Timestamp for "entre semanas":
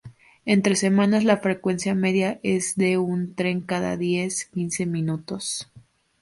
0.47-1.23